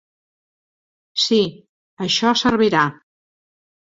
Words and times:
Sí, 1.23 1.37
això 2.05 2.31
servirà. 2.45 2.87